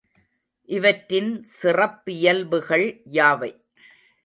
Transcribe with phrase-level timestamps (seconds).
[0.69, 2.87] இவற்றின் சிறப்பியல்புகள்
[3.11, 3.51] யாவை?